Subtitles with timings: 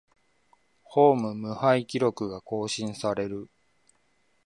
[0.81, 3.51] ホーム無敗記録が更新される